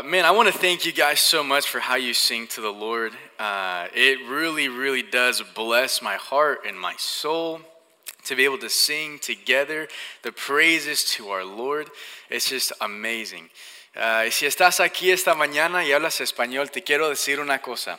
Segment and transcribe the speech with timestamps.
[0.00, 2.62] Uh, man, I want to thank you guys so much for how you sing to
[2.62, 3.12] the Lord.
[3.38, 7.60] Uh, it really, really does bless my heart and my soul
[8.24, 9.88] to be able to sing together
[10.22, 11.90] the praises to our Lord.
[12.30, 13.50] It's just amazing.
[13.94, 17.98] Uh, si estás aquí esta mañana y hablas español, te quiero decir una cosa.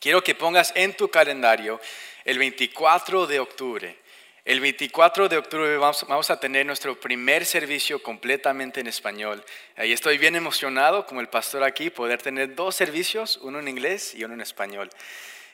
[0.00, 1.80] Quiero que pongas en tu calendario
[2.24, 3.98] el 24 de octubre.
[4.46, 9.44] El 24 de octubre vamos, vamos, a tener nuestro primer servicio completamente en español.
[9.76, 14.14] Y estoy bien emocionado, como el pastor aquí, poder tener dos servicios, uno en inglés
[14.14, 14.88] y uno en español.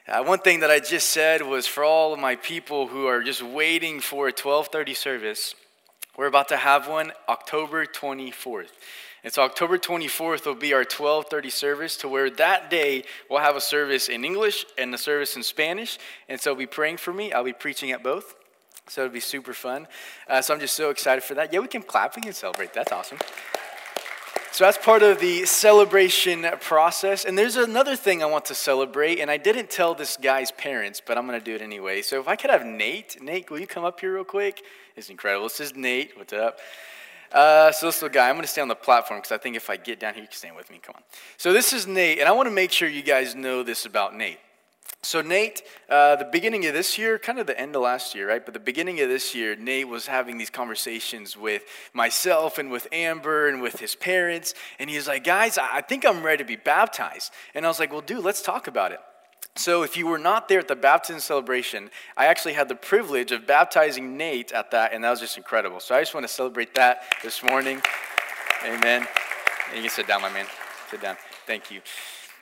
[0.06, 3.20] Uh, one thing that I just said was for all of my people who are
[3.24, 5.56] just waiting for a 12:30 service,
[6.16, 8.70] we're about to have one October 24th.
[9.24, 13.56] And so October 24th will be our 12:30 service to where that day we'll have
[13.56, 15.98] a service in English and a service in Spanish.
[16.28, 17.32] And so be praying for me.
[17.32, 18.36] I'll be preaching at both.
[18.88, 19.86] So it'll be super fun.
[20.28, 21.52] Uh, so I'm just so excited for that.
[21.52, 22.72] Yeah, we can clap, we can celebrate.
[22.72, 23.18] That's awesome.
[24.52, 27.26] So that's part of the celebration process.
[27.26, 31.02] And there's another thing I want to celebrate, and I didn't tell this guy's parents,
[31.04, 32.00] but I'm going to do it anyway.
[32.00, 34.62] So if I could have Nate, Nate, will you come up here real quick?
[34.96, 35.48] It's incredible.
[35.48, 36.16] This is Nate.
[36.16, 36.58] What's up?
[37.32, 39.56] Uh, so this little guy, I'm going to stay on the platform because I think
[39.56, 40.80] if I get down here, you can stand with me.
[40.82, 41.02] Come on.
[41.36, 44.16] So this is Nate, and I want to make sure you guys know this about
[44.16, 44.38] Nate.
[45.06, 48.28] So, Nate, uh, the beginning of this year, kind of the end of last year,
[48.28, 48.44] right?
[48.44, 51.62] But the beginning of this year, Nate was having these conversations with
[51.92, 54.52] myself and with Amber and with his parents.
[54.80, 57.32] And he was like, guys, I think I'm ready to be baptized.
[57.54, 58.98] And I was like, well, dude, let's talk about it.
[59.54, 63.30] So, if you were not there at the baptism celebration, I actually had the privilege
[63.30, 65.78] of baptizing Nate at that, and that was just incredible.
[65.78, 67.80] So, I just want to celebrate that this morning.
[68.64, 69.06] Amen.
[69.68, 70.46] And you can sit down, my man.
[70.90, 71.16] Sit down.
[71.46, 71.80] Thank you.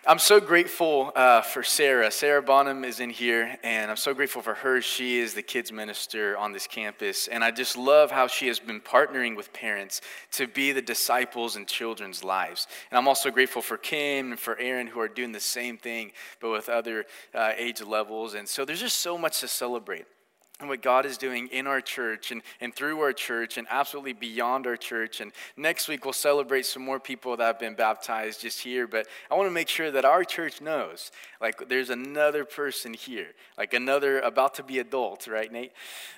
[0.07, 2.11] I'm so grateful uh, for Sarah.
[2.11, 4.83] Sarah Bonham is in here, and I'm so grateful for her.
[4.83, 8.59] She is the kids minister on this campus, and I just love how she has
[8.59, 12.67] been partnering with parents to be the disciples in children's lives.
[12.91, 16.13] And I'm also grateful for Kim and for Aaron, who are doing the same thing,
[16.39, 18.35] but with other uh, age levels.
[18.35, 20.05] And so there's just so much to celebrate
[20.61, 24.13] and what God is doing in our church and, and through our church and absolutely
[24.13, 25.21] beyond our church.
[25.21, 28.87] And next week we'll celebrate some more people that have been baptized just here.
[28.87, 31.11] But I want to make sure that our church knows
[31.41, 33.27] like there's another person here,
[33.59, 35.73] like another about to be adult, right, Nate?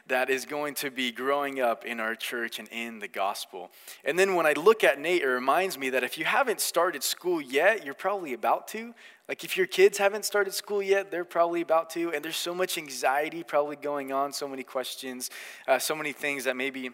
[0.06, 3.70] That is going to be growing up in our church and in the gospel.
[4.04, 7.02] And then when I look at Nate, it reminds me that if you haven't started
[7.02, 8.94] school yet, you're probably about to.
[9.28, 12.12] Like, if your kids haven't started school yet, they're probably about to.
[12.12, 15.30] And there's so much anxiety probably going on, so many questions,
[15.66, 16.90] uh, so many things that maybe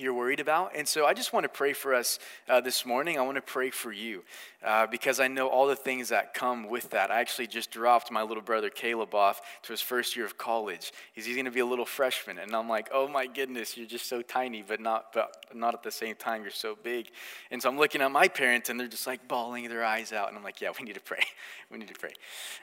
[0.00, 0.72] you're worried about.
[0.74, 2.18] And so I just want to pray for us
[2.48, 3.18] uh, this morning.
[3.18, 4.24] I want to pray for you
[4.64, 7.10] uh, because I know all the things that come with that.
[7.10, 10.92] I actually just dropped my little brother Caleb off to his first year of college.
[11.12, 12.38] He's, he's going to be a little freshman.
[12.38, 15.82] And I'm like, oh my goodness, you're just so tiny, but not, but not at
[15.82, 17.10] the same time, you're so big.
[17.50, 20.28] And so I'm looking at my parents and they're just like bawling their eyes out.
[20.28, 21.24] And I'm like, yeah, we need to pray.
[21.70, 22.12] we need to pray.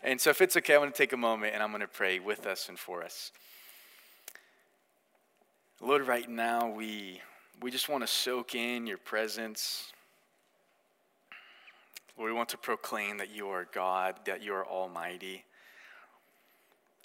[0.04, 1.88] And so if it's okay, I'm going to take a moment and I'm going to
[1.88, 3.32] pray with us and for us.
[5.80, 7.22] Lord, right now we,
[7.62, 9.92] we just want to soak in your presence.
[12.18, 15.46] Lord, we want to proclaim that you are God, that you are almighty.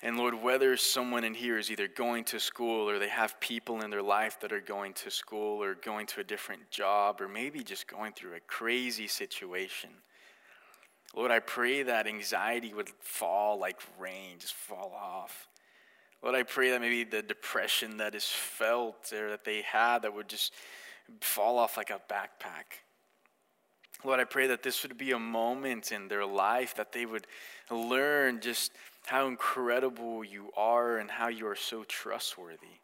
[0.03, 3.83] And Lord, whether someone in here is either going to school or they have people
[3.83, 7.29] in their life that are going to school or going to a different job or
[7.29, 9.91] maybe just going through a crazy situation,
[11.15, 15.47] Lord, I pray that anxiety would fall like rain, just fall off.
[16.23, 20.15] Lord, I pray that maybe the depression that is felt or that they had that
[20.15, 20.53] would just
[21.21, 22.79] fall off like a backpack.
[24.05, 27.27] Lord, I pray that this would be a moment in their life that they would
[27.71, 28.73] learn just
[29.07, 32.79] how incredible you are and how you are so trustworthy.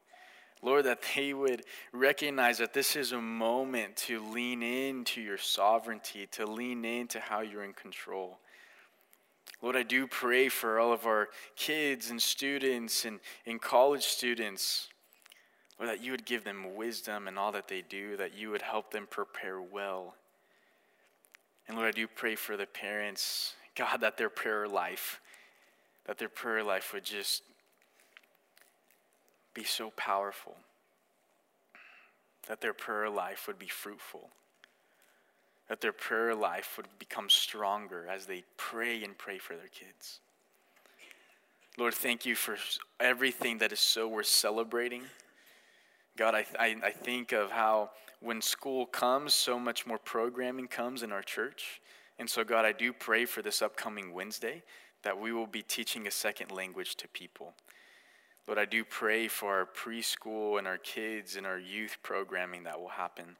[0.60, 1.62] Lord, that they would
[1.93, 7.41] recognize that this is a moment to lean into your sovereignty, to lean into how
[7.41, 8.38] you're in control.
[9.61, 14.89] Lord, I do pray for all of our kids and students and, and college students.
[15.79, 18.63] Lord, that you would give them wisdom in all that they do, that you would
[18.63, 20.15] help them prepare well.
[21.67, 25.21] And Lord, I do pray for the parents, God, that their prayer life,
[26.07, 27.43] that their prayer life would just
[29.54, 30.57] be so powerful,
[32.49, 34.31] that their prayer life would be fruitful
[35.68, 40.20] that their prayer life would become stronger as they pray and pray for their kids.
[41.76, 42.56] Lord, thank you for
[42.98, 45.03] everything that is so worth celebrating.
[46.16, 51.04] God, I, I, I, think of how when school comes, so much more programming comes
[51.04, 51.80] in our church.
[52.18, 54.65] And so, God, I do pray for this upcoming Wednesday
[55.04, 57.54] that we will be teaching a second language to people.
[58.48, 62.80] Lord, I do pray for our preschool and our kids and our youth programming that
[62.80, 63.36] will happen.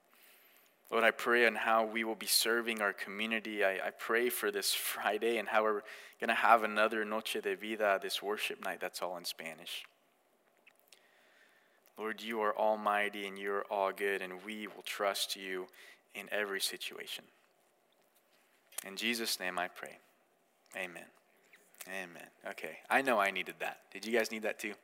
[0.91, 3.63] Lord, I pray on how we will be serving our community.
[3.63, 5.83] I, I pray for this Friday and how we're
[6.21, 9.85] going to have another Noche de Vida, this worship night that's all in Spanish.
[11.99, 15.67] Lord, you are almighty and you are all good, and we will trust you
[16.15, 17.25] in every situation.
[18.87, 19.99] In Jesus' name I pray.
[20.77, 21.05] Amen.
[21.89, 22.29] Amen.
[22.51, 22.79] Okay.
[22.89, 23.81] I know I needed that.
[23.93, 24.75] Did you guys need that too?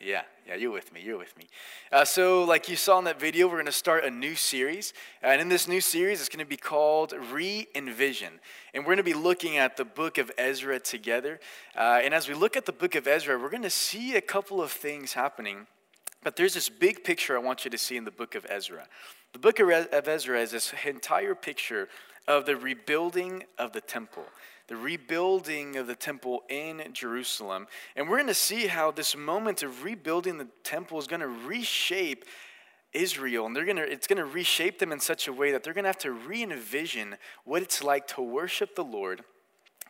[0.00, 1.00] Yeah, yeah, you're with me.
[1.04, 1.48] You're with me.
[1.90, 4.92] Uh, so, like you saw in that video, we're going to start a new series.
[5.22, 8.34] And in this new series, it's going to be called Re Envision.
[8.72, 11.40] And we're going to be looking at the book of Ezra together.
[11.76, 14.20] Uh, and as we look at the book of Ezra, we're going to see a
[14.20, 15.66] couple of things happening.
[16.22, 18.86] But there's this big picture I want you to see in the book of Ezra.
[19.32, 21.88] The book of Ezra is this entire picture
[22.28, 24.26] of the rebuilding of the temple
[24.68, 27.66] the rebuilding of the temple in Jerusalem.
[27.96, 31.28] And we're going to see how this moment of rebuilding the temple is going to
[31.28, 32.24] reshape
[32.92, 35.74] Israel, and they're gonna, it's going to reshape them in such a way that they're
[35.74, 39.24] going to have to re envision what it's like to worship the Lord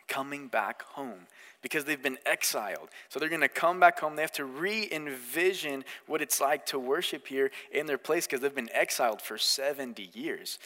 [0.09, 1.27] coming back home
[1.63, 2.89] because they've been exiled.
[3.09, 4.17] So they're going to come back home.
[4.17, 8.41] They have to re envision what it's like to worship here in their place because
[8.41, 10.59] they've been exiled for 70 years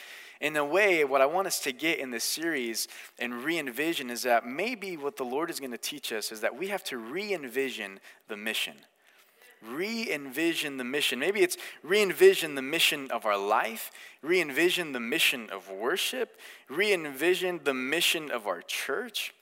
[0.42, 2.88] in a way, what I want us to get in this series
[3.20, 6.40] and re envision is that maybe what the Lord is going to teach us is
[6.40, 8.74] that we have to re envision the mission.
[9.64, 11.20] Re envision the mission.
[11.20, 16.36] Maybe it's re envision the mission of our life, re envision the mission of worship,
[16.68, 19.32] re envision the mission of our church.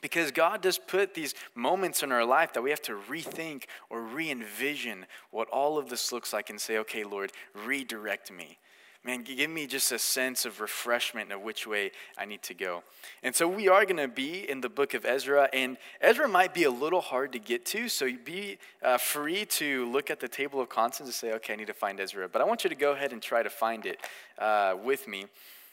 [0.00, 4.02] Because God does put these moments in our life that we have to rethink or
[4.02, 8.58] re envision what all of this looks like and say, okay, Lord, redirect me
[9.04, 12.84] man, give me just a sense of refreshment of which way I need to go.
[13.22, 16.54] And so we are going to be in the book of Ezra, and Ezra might
[16.54, 20.28] be a little hard to get to, so be uh, free to look at the
[20.28, 22.28] table of contents and say, okay, I need to find Ezra.
[22.28, 24.00] But I want you to go ahead and try to find it
[24.38, 25.26] uh, with me.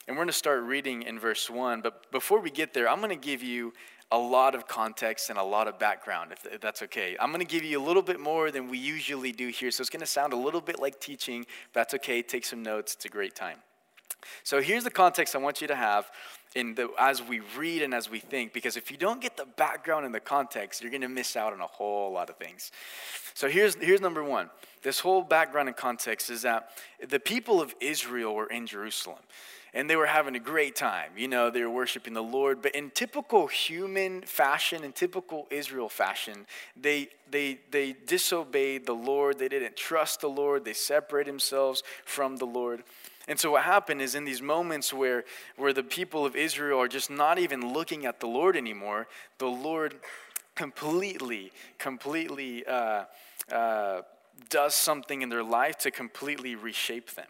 [0.07, 1.81] And we're going to start reading in verse 1.
[1.81, 3.73] But before we get there, I'm going to give you
[4.11, 7.15] a lot of context and a lot of background, if, that's okay.
[7.19, 9.81] I'm going to give you a little bit more than we usually do here, so
[9.81, 11.45] it's going to sound a little bit like teaching.
[11.73, 12.21] But that's okay.
[12.21, 12.95] Take some notes.
[12.95, 13.57] It's a great time.
[14.43, 16.09] So here's the context I want you to have
[16.55, 19.45] in the, as we read and as we think, because if you don't get the
[19.45, 22.71] background and the context, you're going to miss out on a whole lot of things.
[23.35, 24.49] So here's, here's number one.
[24.81, 26.71] This whole background and context is that
[27.07, 29.19] the people of Israel were in Jerusalem
[29.73, 31.11] and they were having a great time.
[31.15, 32.61] You know, they were worshiping the Lord.
[32.61, 36.45] But in typical human fashion, in typical Israel fashion,
[36.79, 39.39] they, they, they disobeyed the Lord.
[39.39, 40.65] They didn't trust the Lord.
[40.65, 42.83] They separated themselves from the Lord.
[43.27, 45.23] And so what happened is in these moments where,
[45.55, 49.07] where the people of Israel are just not even looking at the Lord anymore,
[49.37, 49.95] the Lord
[50.55, 53.03] completely, completely uh,
[53.51, 54.01] uh,
[54.49, 57.27] does something in their life to completely reshape them.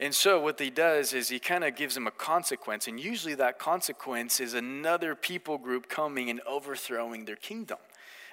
[0.00, 3.34] And so, what he does is he kind of gives them a consequence, and usually
[3.34, 7.78] that consequence is another people group coming and overthrowing their kingdom.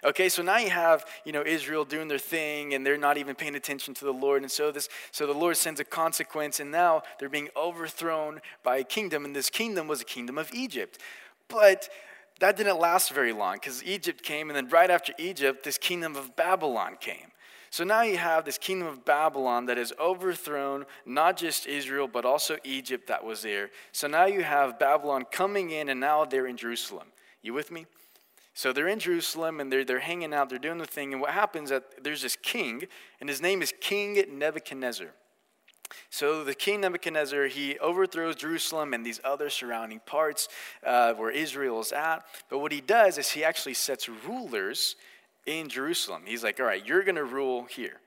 [0.05, 3.33] Okay, so now you have, you know, Israel doing their thing and they're not even
[3.33, 4.43] paying attention to the Lord.
[4.43, 8.77] And so this so the Lord sends a consequence and now they're being overthrown by
[8.77, 10.99] a kingdom and this kingdom was a kingdom of Egypt.
[11.47, 11.89] But
[12.39, 16.15] that didn't last very long because Egypt came and then right after Egypt this kingdom
[16.15, 17.31] of Babylon came.
[17.75, 22.23] So now you have this kingdom of Babylon that has overthrown not just Israel, but
[22.23, 23.69] also Egypt that was there.
[23.91, 27.07] So now you have Babylon coming in, and now they're in Jerusalem.
[27.41, 27.85] You with me?
[28.53, 31.11] So they're in Jerusalem and they're, they're hanging out, they're doing the thing.
[31.11, 32.83] And what happens is that there's this king,
[33.19, 35.07] and his name is King Nebuchadnezzar.
[36.09, 40.47] So the king Nebuchadnezzar, he overthrows Jerusalem and these other surrounding parts
[40.85, 42.25] uh, where Israel is at.
[42.49, 44.95] But what he does is he actually sets rulers
[45.45, 46.23] in Jerusalem.
[46.25, 47.99] He's like, all right, you're going to rule here.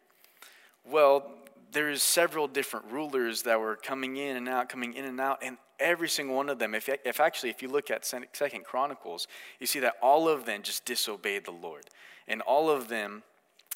[0.85, 1.30] Well,
[1.73, 5.59] there's several different rulers that were coming in and out, coming in and out, and
[5.78, 9.28] every single one of them, if, if actually, if you look at Second Chronicles,
[9.61, 11.85] you see that all of them just disobeyed the Lord.
[12.26, 13.23] And all of them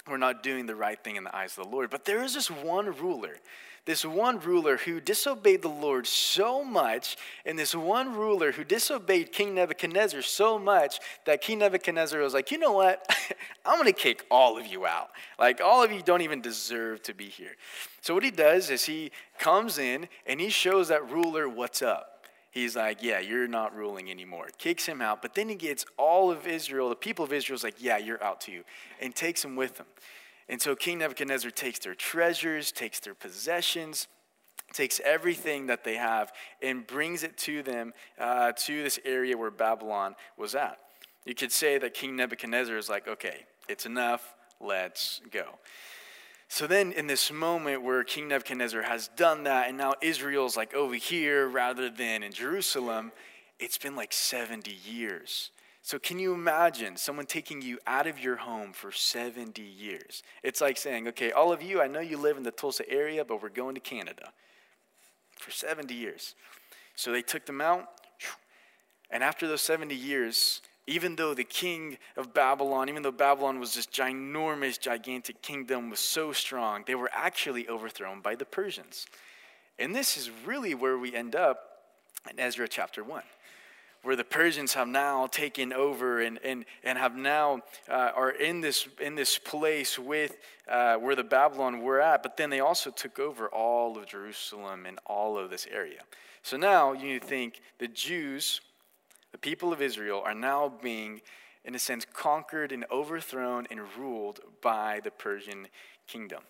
[0.09, 1.91] were not doing the right thing in the eyes of the Lord.
[1.91, 3.37] But there is this one ruler
[3.85, 9.33] this one ruler who disobeyed the Lord so much, and this one ruler who disobeyed
[9.33, 13.05] King Nebuchadnezzar so much that King Nebuchadnezzar was like, you know what?
[13.65, 15.11] I'm going to kick all of you out.
[15.39, 17.57] Like, all of you don't even deserve to be here.
[18.01, 22.09] So, what he does is he comes in and he shows that ruler what's up.
[22.53, 24.49] He's like, yeah, you're not ruling anymore.
[24.59, 27.65] Kicks him out, but then he gets all of Israel, the people of Israel, is
[27.65, 28.63] like, yeah, you're out too,
[29.01, 29.87] and takes him with him.
[30.51, 34.07] And so King Nebuchadnezzar takes their treasures, takes their possessions,
[34.75, 39.51] takes everything that they have, and brings it to them uh, to this area where
[39.51, 40.79] Babylon was at.
[41.25, 45.45] You could say that King Nebuchadnezzar is like, okay, it's enough, let's go.
[46.49, 50.75] So then, in this moment where King Nebuchadnezzar has done that, and now Israel's like
[50.75, 53.13] over here rather than in Jerusalem,
[53.59, 55.51] it's been like 70 years.
[55.81, 60.23] So, can you imagine someone taking you out of your home for 70 years?
[60.43, 63.25] It's like saying, okay, all of you, I know you live in the Tulsa area,
[63.25, 64.33] but we're going to Canada
[65.39, 66.35] for 70 years.
[66.97, 67.89] So, they took them out,
[69.11, 73.75] and after those 70 years, even though the king of Babylon, even though Babylon was
[73.75, 79.07] this ginormous, gigantic kingdom, was so strong, they were actually overthrown by the Persians.
[79.79, 81.59] And this is really where we end up
[82.31, 83.23] in Ezra chapter 1
[84.03, 88.61] where the Persians have now taken over and, and, and have now uh, are in
[88.61, 92.91] this, in this place with uh, where the Babylon were at, but then they also
[92.91, 96.01] took over all of Jerusalem and all of this area.
[96.43, 98.61] So now you think the Jews
[99.33, 101.23] the people of Israel are now being,
[101.65, 105.69] in a sense, conquered and overthrown and ruled by the Persian
[106.07, 106.43] kingdom.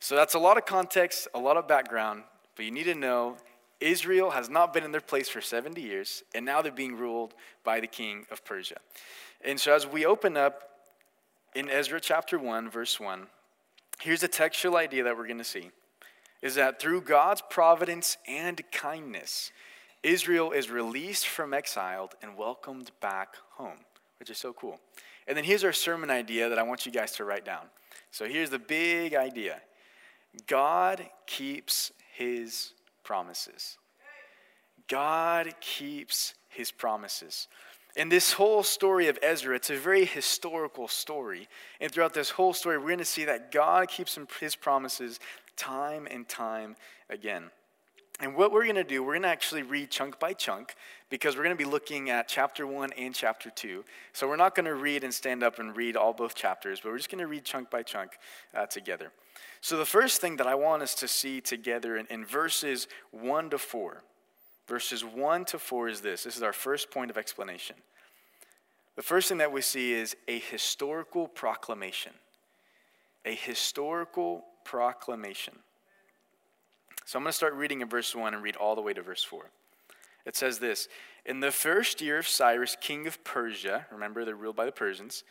[0.00, 2.24] So that's a lot of context, a lot of background,
[2.56, 3.36] but you need to know
[3.80, 7.34] Israel has not been in their place for 70 years, and now they're being ruled
[7.64, 8.76] by the king of Persia.
[9.44, 10.62] And so as we open up
[11.54, 13.26] in Ezra chapter 1, verse 1,
[14.00, 15.70] here's a textual idea that we're going to see
[16.42, 19.50] is that through God's providence and kindness,
[20.04, 23.78] Israel is released from exile and welcomed back home,
[24.20, 24.78] which is so cool.
[25.26, 27.66] And then here's our sermon idea that I want you guys to write down.
[28.10, 29.60] So here's the big idea
[30.46, 33.78] God keeps his promises.
[34.88, 37.48] God keeps his promises.
[37.96, 41.48] In this whole story of Ezra, it's a very historical story.
[41.80, 45.20] And throughout this whole story, we're going to see that God keeps his promises
[45.56, 46.76] time and time
[47.08, 47.50] again.
[48.20, 50.76] And what we're going to do, we're going to actually read chunk by chunk
[51.10, 53.84] because we're going to be looking at chapter 1 and chapter 2.
[54.12, 56.92] So we're not going to read and stand up and read all both chapters, but
[56.92, 58.12] we're just going to read chunk by chunk
[58.54, 59.10] uh, together.
[59.60, 63.50] So the first thing that I want us to see together in, in verses 1
[63.50, 64.02] to 4,
[64.68, 66.22] verses 1 to 4 is this.
[66.22, 67.76] This is our first point of explanation.
[68.94, 72.12] The first thing that we see is a historical proclamation.
[73.24, 75.54] A historical proclamation.
[77.04, 79.02] So I'm going to start reading in verse 1 and read all the way to
[79.02, 79.44] verse 4.
[80.24, 80.88] It says this
[81.26, 85.22] In the first year of Cyrus, king of Persia, remember they're ruled by the Persians,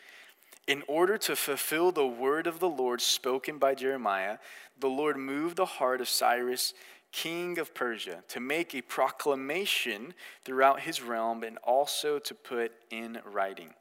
[0.67, 4.37] in order to fulfill the word of the Lord spoken by Jeremiah,
[4.79, 6.73] the Lord moved the heart of Cyrus,
[7.11, 10.13] king of Persia, to make a proclamation
[10.45, 13.73] throughout his realm and also to put in writing.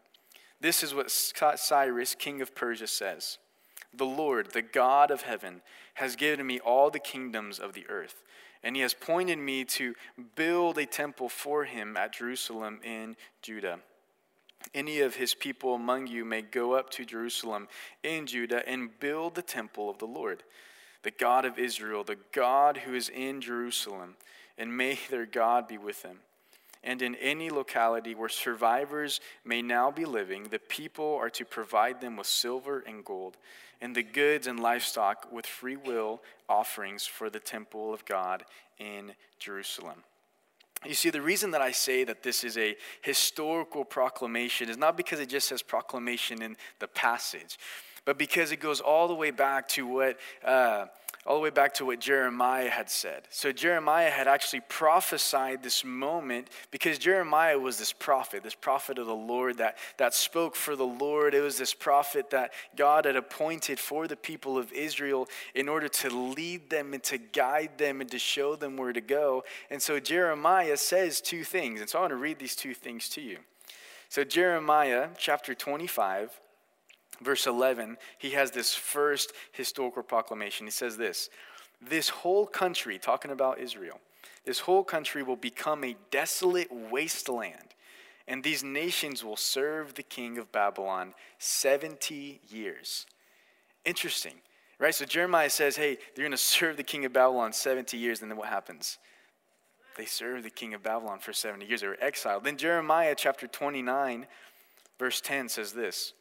[0.61, 3.39] This is what Cyrus, king of Persia, says
[3.95, 5.63] The Lord, the God of heaven,
[5.95, 8.23] has given me all the kingdoms of the earth,
[8.63, 9.95] and he has pointed me to
[10.35, 13.81] build a temple for him at Jerusalem in Judah.
[14.75, 17.69] Any of his people among you may go up to Jerusalem
[18.03, 20.43] in Judah and build the temple of the Lord,
[21.03, 24.17] the God of Israel, the God who is in Jerusalem,
[24.57, 26.21] and may their God be with them.
[26.85, 32.01] And in any locality where survivors may now be living, the people are to provide
[32.01, 33.37] them with silver and gold
[33.83, 38.45] and the goods and livestock with free will offerings for the temple of God
[38.79, 40.05] in Jerusalem.
[40.87, 44.97] You see, the reason that I say that this is a historical proclamation is not
[44.97, 47.59] because it just says proclamation in the passage,
[48.05, 50.19] but because it goes all the way back to what.
[50.45, 50.87] Uh,
[51.25, 53.23] all the way back to what Jeremiah had said.
[53.31, 59.07] So, Jeremiah had actually prophesied this moment because Jeremiah was this prophet, this prophet of
[59.07, 61.33] the Lord that, that spoke for the Lord.
[61.33, 65.87] It was this prophet that God had appointed for the people of Israel in order
[65.89, 69.45] to lead them and to guide them and to show them where to go.
[69.71, 71.81] And so, Jeremiah says two things.
[71.81, 73.39] And so, I want to read these two things to you.
[74.09, 76.42] So, Jeremiah chapter 25
[77.23, 80.67] verse 11, he has this first historical proclamation.
[80.67, 81.31] He says this
[81.81, 84.01] This whole country, talking about Israel,
[84.45, 87.75] this whole country will become a desolate wasteland,
[88.27, 93.07] and these nations will serve the king of Babylon 70 years.
[93.85, 94.35] Interesting,
[94.79, 94.95] right?
[94.95, 98.31] So Jeremiah says, hey, they're going to serve the king of Babylon 70 years, and
[98.31, 98.99] then what happens?
[99.97, 101.83] They serve the king of Babylon for 70 years.
[101.83, 102.45] They were exiled.
[102.45, 104.27] Then Jeremiah chapter 29,
[104.99, 106.15] verse 10 says this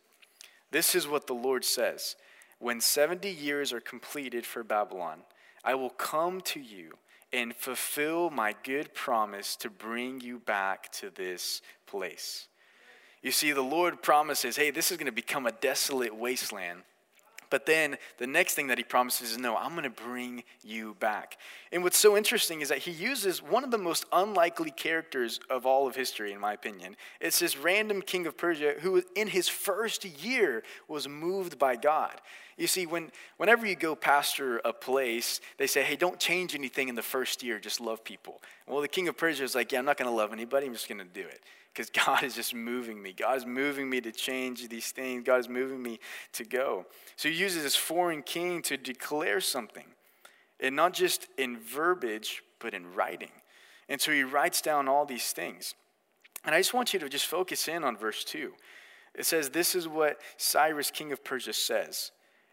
[0.72, 2.16] this is what the Lord says
[2.60, 5.20] When 70 years are completed for Babylon,
[5.64, 6.94] I will come to you
[7.34, 12.48] and fulfill my good promise to bring you back to this place.
[13.22, 16.82] You see, the Lord promises, hey, this is going to become a desolate wasteland.
[17.52, 20.96] But then the next thing that he promises is, no, I'm going to bring you
[21.00, 21.38] back.
[21.72, 25.66] And what's so interesting is that he uses one of the most unlikely characters of
[25.66, 26.96] all of history, in my opinion.
[27.20, 32.22] It's this random king of Persia who, in his first year, was moved by God.
[32.58, 36.88] You see, when, whenever you go pastor a place, they say, hey, don't change anything
[36.88, 38.42] in the first year, just love people.
[38.66, 40.74] Well, the king of Persia is like, yeah, I'm not going to love anybody, I'm
[40.74, 41.42] just going to do it
[41.74, 43.14] because God is just moving me.
[43.14, 45.24] God is moving me to change these things.
[45.26, 46.00] God is moving me
[46.34, 46.86] to go.
[47.22, 49.86] So he uses this foreign king to declare something,
[50.60, 53.30] and not just in verbiage, but in writing.
[53.88, 55.76] And so he writes down all these things.
[56.44, 58.54] And I just want you to just focus in on verse 2.
[59.14, 62.10] It says, This is what Cyrus, king of Persia, says.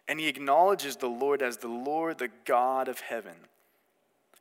[0.07, 3.37] And he acknowledges the Lord as the Lord, the God of heaven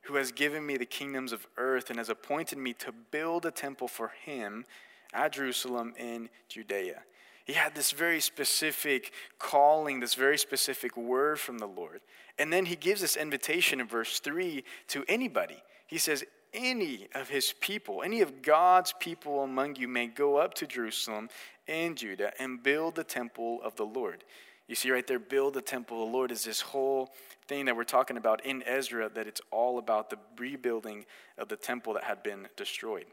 [0.02, 3.50] who has given me the kingdoms of earth and has appointed me to build a
[3.50, 4.66] temple for him
[5.14, 7.00] at Jerusalem in Judea.
[7.48, 12.02] He had this very specific calling, this very specific word from the Lord.
[12.38, 15.56] And then he gives this invitation in verse 3 to anybody.
[15.86, 20.52] He says, Any of his people, any of God's people among you may go up
[20.54, 21.30] to Jerusalem
[21.66, 24.24] and Judah and build the temple of the Lord.
[24.66, 27.14] You see right there, build the temple of the Lord is this whole
[27.46, 31.06] thing that we're talking about in Ezra, that it's all about the rebuilding
[31.38, 33.06] of the temple that had been destroyed.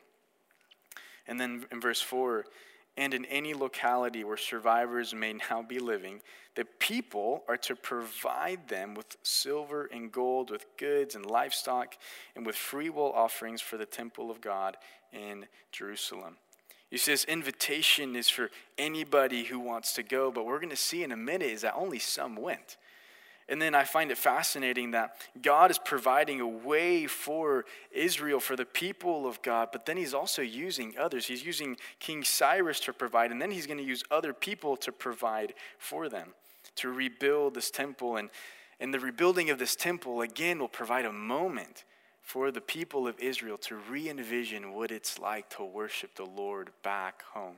[1.26, 2.46] And then in verse 4,
[2.98, 6.22] and in any locality where survivors may now be living,
[6.56, 11.96] the people are to provide them with silver and gold, with goods and livestock,
[12.36, 14.78] and with free will offerings for the temple of God
[15.12, 16.38] in Jerusalem.
[16.90, 20.76] You see, this invitation is for anybody who wants to go, but we're going to
[20.78, 22.78] see in a minute is that only some went.
[23.48, 28.56] And then I find it fascinating that God is providing a way for Israel, for
[28.56, 31.28] the people of God, but then he's also using others.
[31.28, 34.92] He's using King Cyrus to provide, and then he's going to use other people to
[34.92, 36.30] provide for them,
[36.78, 38.18] to rebuild this temple.
[38.18, 38.32] And,
[38.80, 41.84] and the rebuilding of this temple, again, will provide a moment
[42.24, 46.72] for the people of Israel to re envision what it's like to worship the Lord
[46.82, 47.58] back home.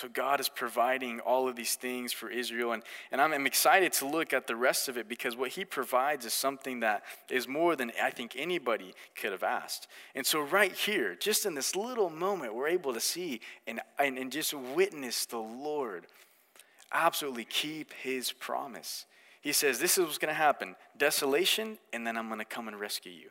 [0.00, 2.72] So God is providing all of these things for Israel.
[2.72, 5.66] And, and I'm, I'm, excited to look at the rest of it because what he
[5.66, 9.88] provides is something that is more than I think anybody could have asked.
[10.14, 14.16] And so, right here, just in this little moment, we're able to see and, and,
[14.16, 16.06] and just witness the Lord
[16.92, 19.04] absolutely keep his promise.
[19.42, 22.68] He says, This is what's going to happen desolation, and then I'm going to come
[22.68, 23.28] and rescue you.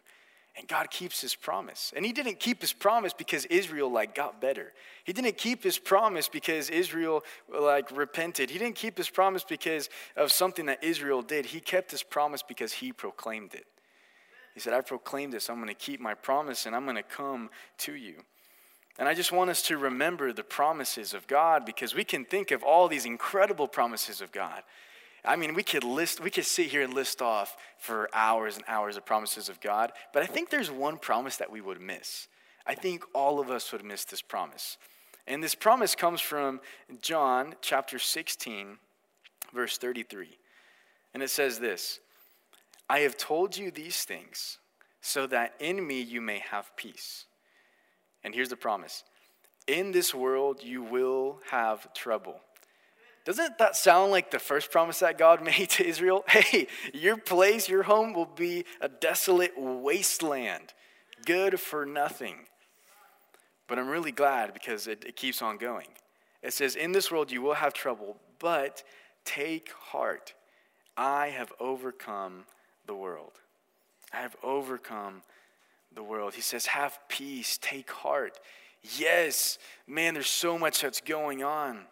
[0.60, 1.94] And God keeps his promise.
[1.96, 4.74] And he didn't keep his promise because Israel like got better.
[5.06, 8.50] He didn't keep his promise because Israel like repented.
[8.50, 11.46] He didn't keep his promise because of something that Israel did.
[11.46, 13.68] He kept his promise because he proclaimed it.
[14.54, 15.50] He said, I proclaimed this.
[15.50, 18.16] I'm going to keep my promise and I'm going to come to you.
[18.98, 22.52] And I just want us to remember the promises of God because we can think
[22.52, 24.62] of all these incredible promises of God.
[25.26, 28.64] I mean, we could list, we could sit here and list off for hours and
[28.68, 32.28] hours of promises of God, but I think there's one promise that we would miss.
[32.66, 34.78] I think all of us would miss this promise.
[35.28, 36.60] And this promise comes from
[37.02, 38.78] John chapter 16,
[39.54, 40.38] verse 33.
[41.14, 42.00] And it says this
[42.90, 44.58] I have told you these things
[45.02, 47.26] so that in me you may have peace.
[48.24, 49.04] And here's the promise
[49.68, 52.42] In this world you will have trouble.
[53.30, 56.24] Doesn't that sound like the first promise that God made to Israel?
[56.28, 56.66] Hey,
[56.96, 60.74] your place, your home will be a desolate wasteland,
[61.28, 62.48] good for nothing.
[63.68, 65.90] But I'm really glad because it, it keeps on going.
[66.42, 68.82] It says, In this world you will have trouble, but
[69.26, 70.34] take heart.
[70.98, 72.46] I have overcome
[72.88, 73.34] the world.
[74.12, 75.22] I have overcome
[75.94, 76.34] the world.
[76.34, 78.40] He says, Have peace, take heart.
[78.98, 81.86] Yes, man, there's so much that's going on.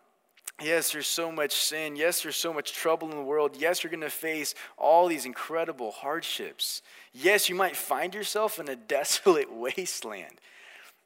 [0.61, 1.95] Yes, there's so much sin.
[1.95, 3.55] Yes, there's so much trouble in the world.
[3.59, 6.81] Yes, you're going to face all these incredible hardships.
[7.13, 10.41] Yes, you might find yourself in a desolate wasteland.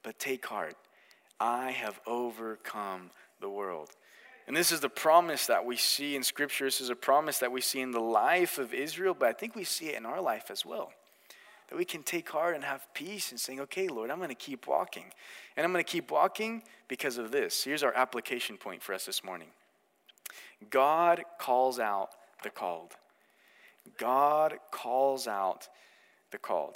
[0.03, 0.77] But take heart.
[1.39, 3.11] I have overcome
[3.41, 3.89] the world.
[4.47, 6.65] And this is the promise that we see in Scripture.
[6.65, 9.55] This is a promise that we see in the life of Israel, but I think
[9.55, 10.93] we see it in our life as well
[11.71, 14.36] that we can take heart and have peace and saying, okay, Lord, I'm going to
[14.36, 15.05] keep walking.
[15.55, 17.63] And I'm going to keep walking because of this.
[17.63, 19.47] Here's our application point for us this morning
[20.69, 22.10] God calls out
[22.43, 22.91] the called.
[23.97, 25.69] God calls out
[26.31, 26.75] the called.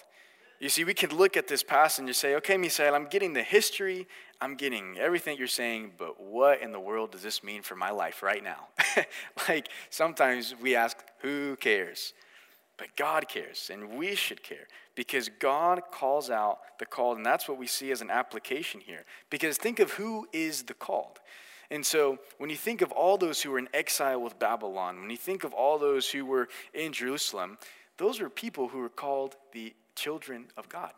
[0.61, 3.43] You see, we could look at this passage and say, okay, Misael, I'm getting the
[3.43, 4.07] history,
[4.39, 7.91] I'm getting everything you're saying, but what in the world does this mean for my
[7.91, 8.67] life right now?
[9.49, 12.13] like sometimes we ask, who cares?
[12.77, 17.47] But God cares, and we should care because God calls out the called, and that's
[17.47, 19.05] what we see as an application here.
[19.29, 21.19] Because think of who is the called.
[21.71, 25.09] And so, when you think of all those who were in exile with Babylon, when
[25.09, 27.57] you think of all those who were in Jerusalem,
[27.97, 30.91] those were people who were called the children of God.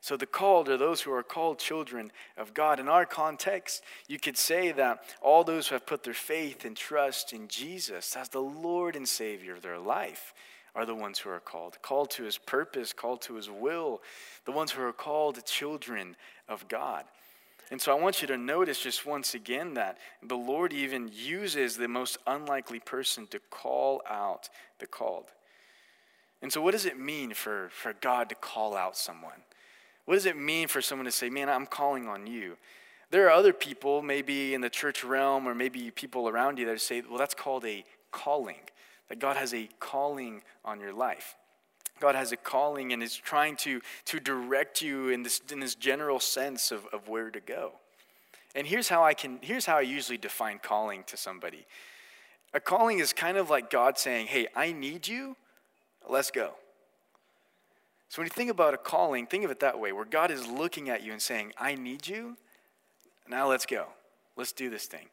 [0.00, 2.78] So, the called are those who are called children of God.
[2.78, 6.76] In our context, you could say that all those who have put their faith and
[6.76, 10.34] trust in Jesus as the Lord and Savior of their life
[10.76, 14.02] are the ones who are called, called to his purpose, called to his will,
[14.44, 16.14] the ones who are called children
[16.48, 17.04] of God.
[17.70, 21.76] And so I want you to notice just once again that the Lord even uses
[21.76, 25.32] the most unlikely person to call out the called.
[26.42, 29.42] And so, what does it mean for, for God to call out someone?
[30.04, 32.56] What does it mean for someone to say, Man, I'm calling on you?
[33.10, 36.80] There are other people, maybe in the church realm or maybe people around you, that
[36.80, 38.60] say, Well, that's called a calling,
[39.08, 41.36] that God has a calling on your life.
[42.00, 45.74] God has a calling and is trying to, to direct you in this, in this
[45.74, 47.72] general sense of, of where to go.
[48.54, 51.66] And here's how I can here's how I usually define calling to somebody.
[52.54, 55.36] A calling is kind of like God saying, Hey, I need you,
[56.08, 56.52] let's go.
[58.08, 60.46] So when you think about a calling, think of it that way, where God is
[60.46, 62.36] looking at you and saying, I need you,
[63.28, 63.88] now let's go.
[64.36, 65.06] Let's do this thing.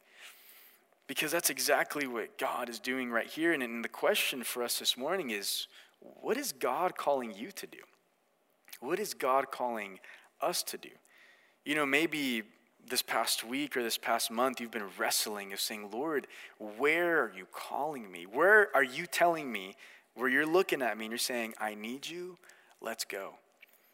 [1.13, 3.53] Because that's exactly what God is doing right here.
[3.53, 5.67] And the question for us this morning is
[5.99, 7.77] what is God calling you to do?
[8.79, 9.99] What is God calling
[10.41, 10.89] us to do?
[11.65, 12.41] You know, maybe
[12.89, 16.25] this past week or this past month you've been wrestling of saying, Lord,
[16.57, 18.25] where are you calling me?
[18.25, 19.75] Where are you telling me
[20.15, 22.39] where you're looking at me and you're saying, I need you?
[22.81, 23.35] Let's go.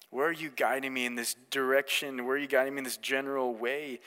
[0.10, 2.26] Where are you guiding me in this direction?
[2.26, 4.00] Where are you guiding me in this general way?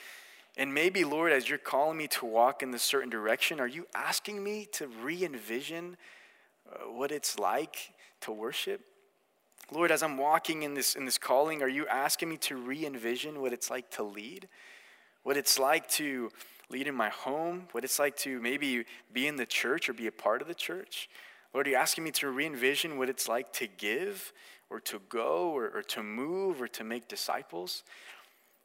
[0.55, 3.87] And maybe, Lord, as you're calling me to walk in this certain direction, are you
[3.95, 5.97] asking me to re envision
[6.71, 8.81] uh, what it's like to worship?
[9.71, 12.85] Lord, as I'm walking in this, in this calling, are you asking me to re
[12.85, 14.47] envision what it's like to lead?
[15.23, 16.29] What it's like to
[16.69, 17.67] lead in my home?
[17.71, 20.53] What it's like to maybe be in the church or be a part of the
[20.53, 21.09] church?
[21.53, 24.33] Lord, are you asking me to re envision what it's like to give
[24.69, 27.83] or to go or, or to move or to make disciples?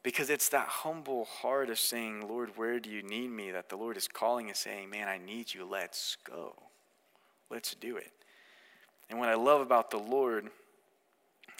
[0.03, 3.51] Because it's that humble heart of saying, Lord, where do you need me?
[3.51, 5.67] That the Lord is calling and saying, Man, I need you.
[5.69, 6.55] Let's go.
[7.51, 8.13] Let's do it.
[9.11, 10.49] And what I love about the Lord,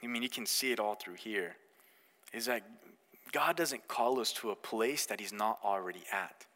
[0.03, 1.57] I mean, you can see it all through here,
[2.33, 2.63] is that
[3.33, 6.47] God doesn't call us to a place that He's not already at.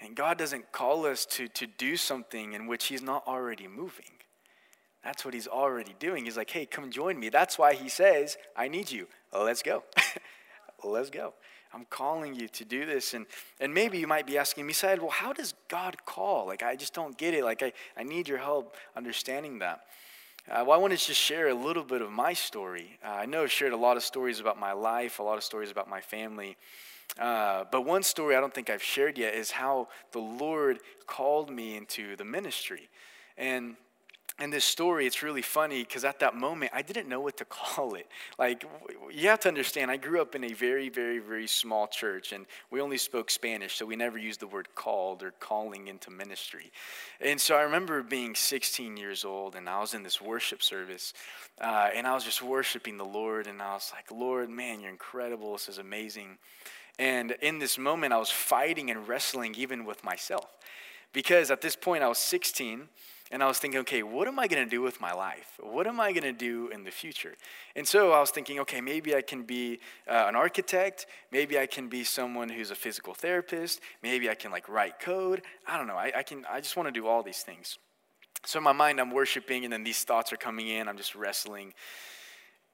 [0.00, 4.06] And God doesn't call us to, to do something in which He's not already moving.
[5.04, 6.24] That's what He's already doing.
[6.24, 7.28] He's like, hey, come join me.
[7.28, 9.06] That's why He says, I need you.
[9.32, 9.84] Let's go.
[10.90, 11.34] Let's go.
[11.74, 13.14] I'm calling you to do this.
[13.14, 13.26] And,
[13.60, 16.46] and maybe you might be asking me, said, well, how does God call?
[16.46, 17.44] Like, I just don't get it.
[17.44, 19.82] Like, I, I need your help understanding that.
[20.50, 22.98] Uh, well, I want to just share a little bit of my story.
[23.04, 25.44] Uh, I know I've shared a lot of stories about my life, a lot of
[25.44, 26.56] stories about my family.
[27.18, 31.50] Uh, but one story I don't think I've shared yet is how the Lord called
[31.50, 32.88] me into the ministry.
[33.36, 33.76] And
[34.38, 37.44] and this story, it's really funny because at that moment, I didn't know what to
[37.48, 38.08] call it.
[38.38, 38.64] Like,
[39.12, 42.46] you have to understand, I grew up in a very, very, very small church, and
[42.70, 46.72] we only spoke Spanish, so we never used the word called or calling into ministry.
[47.20, 51.12] And so I remember being 16 years old, and I was in this worship service,
[51.60, 54.90] uh, and I was just worshiping the Lord, and I was like, Lord, man, you're
[54.90, 55.52] incredible.
[55.52, 56.38] This is amazing.
[56.98, 60.48] And in this moment, I was fighting and wrestling even with myself.
[61.12, 62.88] Because at this point, I was 16
[63.32, 65.58] and I was thinking, okay, what am I going to do with my life?
[65.58, 67.34] What am I going to do in the future?
[67.74, 71.06] And so I was thinking, okay, maybe I can be uh, an architect.
[71.30, 73.80] Maybe I can be someone who's a physical therapist.
[74.02, 75.40] Maybe I can like write code.
[75.66, 75.96] I don't know.
[75.96, 76.44] I, I can.
[76.52, 77.78] I just want to do all these things.
[78.44, 80.86] So in my mind, I'm worshiping, and then these thoughts are coming in.
[80.86, 81.72] I'm just wrestling,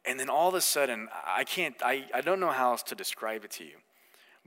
[0.05, 1.77] and then all of a sudden, I can't.
[1.85, 3.77] I, I don't know how else to describe it to you.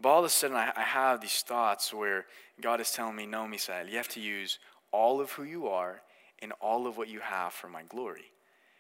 [0.02, 2.26] But all of a sudden, I, I have these thoughts where
[2.60, 4.60] God is telling me, no, Misael, you have to use
[4.92, 6.02] all of who you are
[6.40, 8.32] and all of what you have for my glory.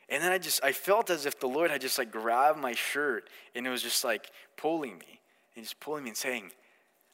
[0.10, 2.74] And then I just, I felt as if the Lord had just like grabbed my
[2.74, 5.21] shirt and it was just like pulling me
[5.56, 6.52] and just pulling me and saying,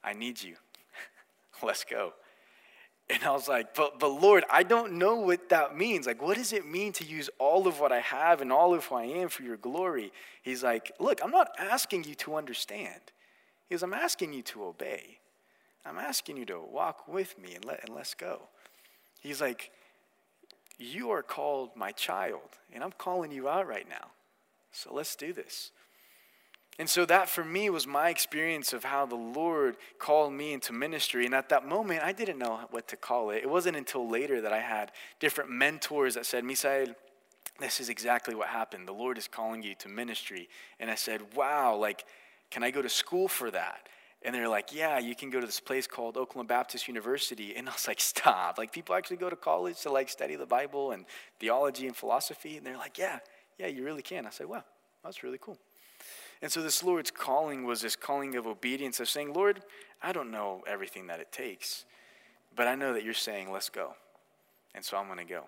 [0.03, 0.55] I need you.
[1.63, 2.13] Let's go.
[3.09, 6.07] And I was like, but, but Lord, I don't know what that means.
[6.07, 8.85] Like, what does it mean to use all of what I have and all of
[8.85, 10.11] who I am for your glory?
[10.41, 12.99] He's like, look, I'm not asking you to understand.
[13.69, 15.19] He goes, I'm asking you to obey.
[15.85, 18.41] I'm asking you to walk with me and, let, and let's go.
[19.21, 19.71] He's like,
[20.77, 24.11] You are called my child, and I'm calling you out right now.
[24.71, 25.71] So let's do this.
[26.79, 30.73] And so that for me was my experience of how the Lord called me into
[30.73, 31.25] ministry.
[31.25, 33.37] And at that moment, I didn't know what to call it.
[33.37, 36.93] It wasn't until later that I had different mentors that said, Misael,
[37.59, 38.87] this is exactly what happened.
[38.87, 40.47] The Lord is calling you to ministry.
[40.79, 42.05] And I said, wow, like,
[42.51, 43.87] can I go to school for that?
[44.23, 47.55] And they're like, yeah, you can go to this place called Oklahoma Baptist University.
[47.55, 48.57] And I was like, stop.
[48.57, 51.05] Like, people actually go to college to like study the Bible and
[51.39, 52.57] theology and philosophy.
[52.57, 53.19] And they're like, yeah,
[53.57, 54.25] yeah, you really can.
[54.25, 54.63] I said, wow,
[55.03, 55.57] that's really cool.
[56.41, 59.63] And so this Lord's calling was this calling of obedience of saying, Lord,
[60.01, 61.85] I don't know everything that it takes,
[62.55, 63.95] but I know that you're saying, let's go.
[64.75, 65.45] And so I'm going to go.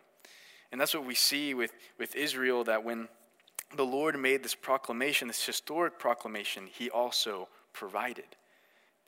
[0.71, 3.07] And that's what we see with, with Israel that when
[3.75, 8.25] the Lord made this proclamation, this historic proclamation, he also provided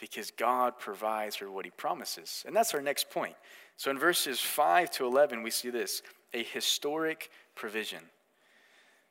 [0.02, 2.44] because God provides for what he promises.
[2.46, 3.36] And that's our next point.
[3.78, 6.02] So in verses 5 to 11, we see this
[6.34, 8.00] a historic provision.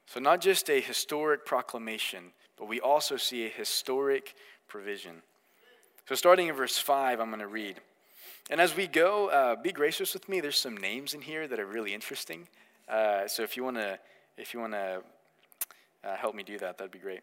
[0.06, 4.34] So, not just a historic proclamation, but we also see a historic
[4.66, 5.22] provision.
[6.08, 7.76] So, starting in verse 5, I'm going to read.
[8.50, 10.40] And as we go, uh, be gracious with me.
[10.40, 12.48] There's some names in here that are really interesting.
[12.88, 14.00] Uh, so, if you want to,
[14.36, 15.02] if you want to
[16.02, 17.20] uh, help me do that, that'd be great.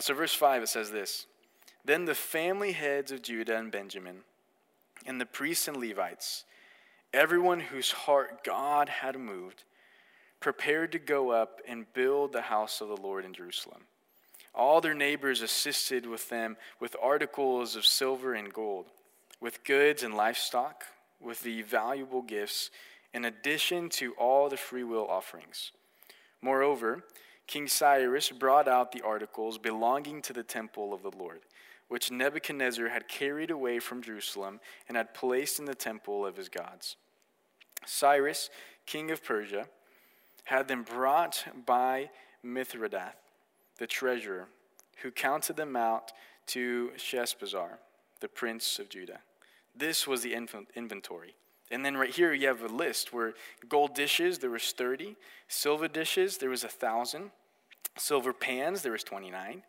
[0.00, 1.26] So, verse 5, it says this
[1.86, 4.22] Then the family heads of Judah and Benjamin,
[5.06, 6.44] and the priests and Levites,
[7.14, 9.62] everyone whose heart God had moved,
[10.40, 13.82] prepared to go up and build the house of the Lord in Jerusalem.
[14.52, 18.86] All their neighbors assisted with them with articles of silver and gold,
[19.40, 20.82] with goods and livestock,
[21.20, 22.72] with the valuable gifts,
[23.14, 25.70] in addition to all the freewill offerings.
[26.42, 27.04] Moreover,
[27.46, 31.42] King Cyrus brought out the articles belonging to the temple of the Lord,
[31.88, 36.48] which Nebuchadnezzar had carried away from Jerusalem and had placed in the temple of his
[36.48, 36.96] gods.
[37.84, 38.50] Cyrus,
[38.86, 39.68] king of Persia,
[40.44, 42.10] had them brought by
[42.44, 43.16] Mithredath,
[43.78, 44.48] the treasurer,
[45.02, 46.12] who counted them out
[46.46, 47.78] to Sheshbazzar,
[48.20, 49.20] the prince of Judah.
[49.76, 51.34] This was the inventory.
[51.70, 53.34] And then right here you have a list where
[53.68, 55.16] gold dishes there was 30,
[55.48, 57.30] silver dishes there was a 1000,
[57.98, 59.62] silver pans there was 29,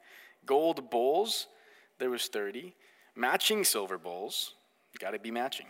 [0.45, 1.47] gold bowls
[1.99, 2.73] there was 30,
[3.15, 4.53] matching silver bowls,
[4.99, 5.67] got to be matching,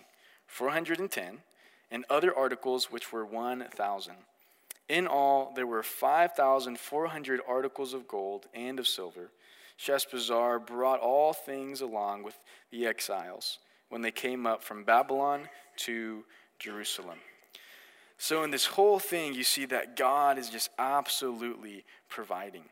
[0.47, 1.39] 410,
[1.91, 4.13] and other articles which were 1000.
[4.89, 9.31] In all, there were 5,400 articles of gold and of silver.
[9.77, 12.37] Sheshbazzar brought all things along with
[12.71, 13.59] the exiles
[13.89, 16.23] when they came up from Babylon to
[16.59, 17.19] Jerusalem.
[18.17, 22.63] So, in this whole thing, you see that God is just absolutely providing.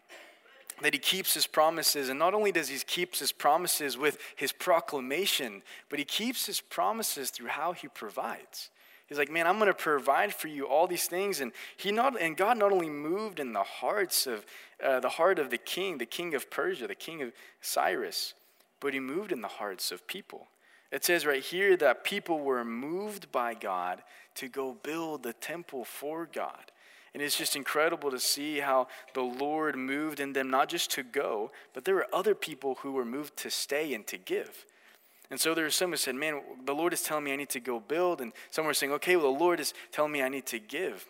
[0.81, 4.51] That he keeps his promises, and not only does he keep his promises with his
[4.51, 8.69] proclamation, but he keeps his promises through how he provides.
[9.07, 11.39] He's like, man, I'm going to provide for you all these things.
[11.39, 14.45] And he not, and God not only moved in the hearts of
[14.83, 18.33] uh, the heart of the king, the king of Persia, the king of Cyrus,
[18.79, 20.47] but he moved in the hearts of people.
[20.91, 24.01] It says right here that people were moved by God
[24.35, 26.71] to go build the temple for God.
[27.15, 31.01] And it's just incredible to see how the Lord moved in them, not just to
[31.01, 34.65] go, but there were other people who were moved to stay and to give.
[35.31, 37.47] And so there were some who said, Man, the Lord is telling me I need
[37.51, 38.19] to go build.
[38.19, 41.05] And some were saying, Okay, well, the Lord is telling me I need to give.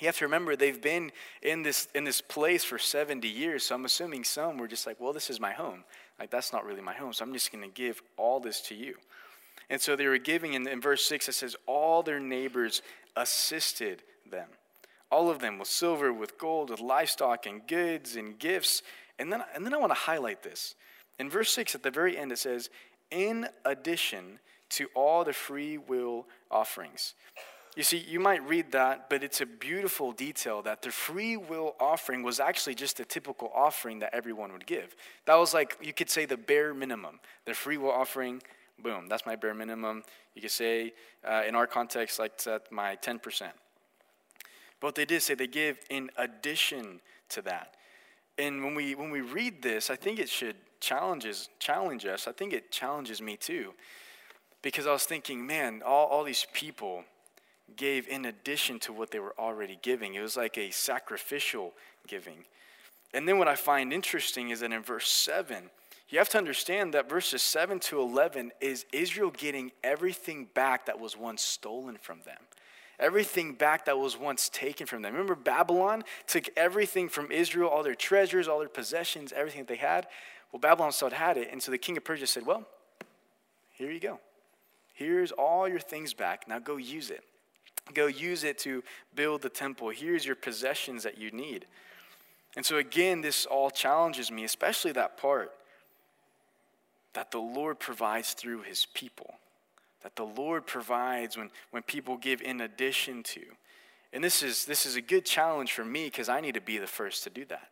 [0.00, 1.10] You have to remember they've been
[1.42, 3.64] in this in this place for 70 years.
[3.64, 5.82] So I'm assuming some were just like, Well, this is my home.
[6.20, 7.12] Like that's not really my home.
[7.12, 8.94] So I'm just gonna give all this to you.
[9.68, 12.80] And so they were giving, in, in verse 6, it says, All their neighbors
[13.16, 14.46] assisted them.
[15.12, 18.82] All of them with silver, with gold, with livestock and goods and gifts.
[19.18, 20.74] And then, and then I want to highlight this.
[21.18, 22.70] In verse 6, at the very end, it says,
[23.10, 27.12] in addition to all the free will offerings.
[27.76, 31.74] You see, you might read that, but it's a beautiful detail that the free will
[31.78, 34.96] offering was actually just a typical offering that everyone would give.
[35.26, 37.20] That was like, you could say, the bare minimum.
[37.46, 38.42] The free will offering,
[38.82, 40.04] boom, that's my bare minimum.
[40.34, 40.94] You could say,
[41.26, 43.50] uh, in our context, like that's my 10%.
[44.82, 47.76] But they did say they give in addition to that.
[48.36, 52.26] And when we, when we read this, I think it should challenges challenge us.
[52.26, 53.74] I think it challenges me too.
[54.60, 57.04] Because I was thinking, man, all, all these people
[57.76, 60.14] gave in addition to what they were already giving.
[60.14, 61.72] It was like a sacrificial
[62.08, 62.44] giving.
[63.14, 65.70] And then what I find interesting is that in verse 7,
[66.08, 70.98] you have to understand that verses 7 to 11 is Israel getting everything back that
[70.98, 72.38] was once stolen from them
[73.02, 75.12] everything back that was once taken from them.
[75.12, 79.76] Remember, Babylon took everything from Israel, all their treasures, all their possessions, everything that they
[79.76, 80.06] had.
[80.52, 81.48] Well, Babylon still had it.
[81.50, 82.66] And so the king of Persia said, Well,
[83.72, 84.20] here you go.
[84.94, 86.46] Here's all your things back.
[86.48, 87.24] Now go use it.
[87.94, 88.84] Go use it to
[89.14, 89.90] build the temple.
[89.90, 91.66] Here's your possessions that you need.
[92.54, 95.52] And so, again, this all challenges me, especially that part
[97.14, 99.34] that the Lord provides through his people,
[100.02, 103.42] that the Lord provides when, when people give in addition to.
[104.12, 106.78] And this is, this is a good challenge for me because I need to be
[106.78, 107.68] the first to do that.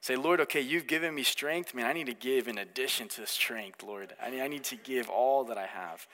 [0.00, 1.74] Say, Lord, okay, you've given me strength.
[1.74, 4.12] Man, I need to give in addition to strength, Lord.
[4.22, 6.06] I need, I need to give all that I have.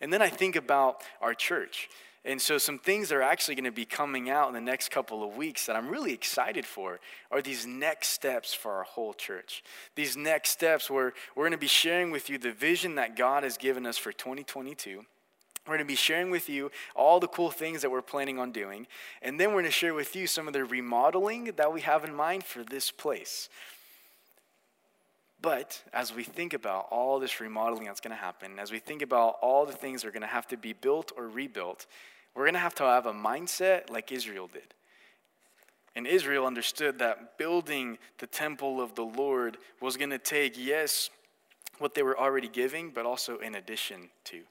[0.00, 1.88] And then I think about our church.
[2.24, 4.90] And so, some things that are actually going to be coming out in the next
[4.90, 6.98] couple of weeks that I'm really excited for
[7.30, 9.62] are these next steps for our whole church.
[9.94, 13.44] These next steps where we're going to be sharing with you the vision that God
[13.44, 15.04] has given us for 2022.
[15.66, 18.52] We're going to be sharing with you all the cool things that we're planning on
[18.52, 18.86] doing.
[19.20, 22.04] And then we're going to share with you some of the remodeling that we have
[22.04, 23.48] in mind for this place.
[25.42, 29.02] But as we think about all this remodeling that's going to happen, as we think
[29.02, 31.86] about all the things that are going to have to be built or rebuilt,
[32.34, 34.74] we're going to have to have a mindset like Israel did.
[35.94, 41.10] And Israel understood that building the temple of the Lord was going to take, yes,
[41.78, 44.42] what they were already giving, but also in addition to.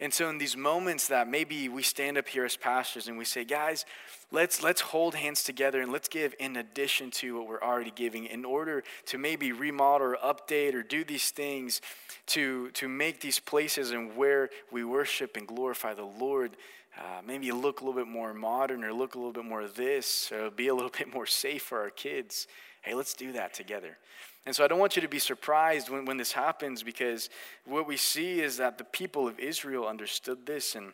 [0.00, 3.24] And so, in these moments that maybe we stand up here as pastors and we
[3.24, 3.86] say, guys,
[4.30, 8.26] let's, let's hold hands together and let's give in addition to what we're already giving
[8.26, 11.80] in order to maybe remodel or update or do these things
[12.26, 16.56] to, to make these places and where we worship and glorify the Lord
[16.98, 20.32] uh, maybe look a little bit more modern or look a little bit more this
[20.32, 22.46] or be a little bit more safe for our kids.
[22.82, 23.98] Hey, let's do that together.
[24.46, 27.28] And so I don't want you to be surprised when, when this happens because
[27.64, 30.92] what we see is that the people of Israel understood this and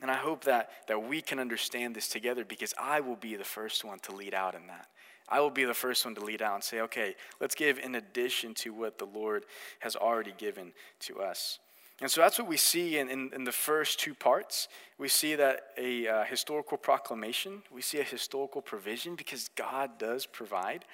[0.00, 3.44] and I hope that, that we can understand this together because I will be the
[3.44, 4.86] first one to lead out in that.
[5.28, 7.96] I will be the first one to lead out and say, okay, let's give in
[7.96, 9.44] addition to what the Lord
[9.80, 11.58] has already given to us.
[12.00, 14.68] And so that's what we see in, in, in the first two parts.
[14.98, 20.24] We see that a uh, historical proclamation, we see a historical provision because God does
[20.24, 20.84] provide.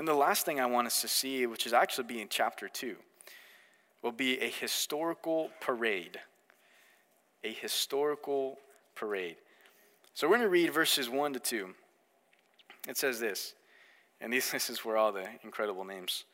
[0.00, 2.70] And the last thing I want us to see, which is actually be in chapter
[2.70, 2.96] 2,
[4.00, 6.18] will be a historical parade.
[7.44, 8.56] A historical
[8.94, 9.36] parade.
[10.14, 11.74] So we're going to read verses 1 to 2.
[12.88, 13.52] It says this,
[14.22, 16.24] and this is where all the incredible names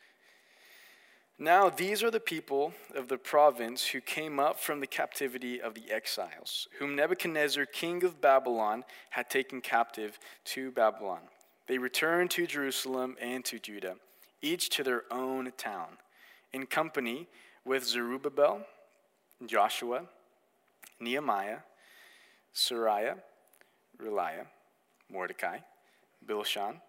[1.39, 5.75] now, these are the people of the province who came up from the captivity of
[5.75, 11.21] the exiles, whom Nebuchadnezzar, king of Babylon, had taken captive to Babylon.
[11.67, 13.97] They returned to Jerusalem and to Judah,
[14.41, 15.99] each to their own town,
[16.53, 17.27] in company
[17.65, 18.65] with Zerubbabel,
[19.45, 20.05] Joshua,
[21.01, 21.59] Nehemiah,
[22.55, 23.17] Seraiah,
[24.01, 24.47] Reelaiah,
[25.11, 25.59] Mordecai,
[26.25, 26.81] Bilshan,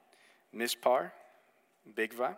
[0.56, 1.12] Mispar,
[1.96, 2.36] Bigvai,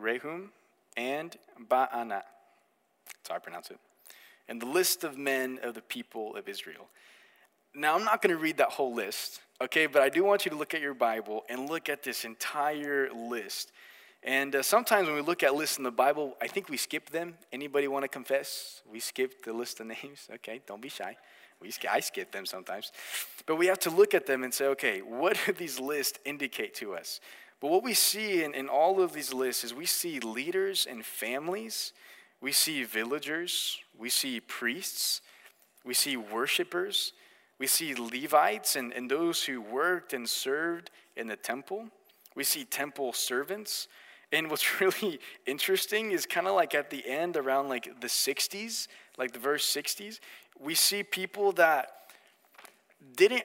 [0.00, 0.48] Rehum,
[0.96, 1.36] and
[1.68, 2.22] Baanah.
[3.06, 3.78] That's how I pronounce it.
[4.48, 6.88] And the list of men of the people of Israel.
[7.74, 10.50] Now, I'm not going to read that whole list, okay, but I do want you
[10.50, 13.72] to look at your Bible and look at this entire list.
[14.22, 17.08] And uh, sometimes when we look at lists in the Bible, I think we skip
[17.08, 17.34] them.
[17.50, 18.82] Anybody want to confess?
[18.90, 20.28] We skip the list of names?
[20.34, 21.16] Okay, don't be shy.
[21.62, 22.92] We, I skip them sometimes.
[23.46, 26.74] But we have to look at them and say, okay, what do these lists indicate
[26.74, 27.20] to us?
[27.58, 31.04] But what we see in, in all of these lists is we see leaders and
[31.06, 31.92] families,
[32.40, 35.22] we see villagers, we see priests,
[35.84, 37.12] we see worshipers,
[37.62, 41.86] we see Levites and, and those who worked and served in the temple,
[42.34, 43.86] we see temple servants.
[44.32, 48.88] And what's really interesting is kind of like at the end, around like the 60s,
[49.16, 50.18] like the verse 60s,
[50.58, 51.92] we see people that
[53.16, 53.44] didn't